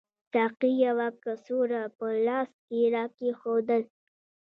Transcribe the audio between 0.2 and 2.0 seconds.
ساقي یوه کڅوړه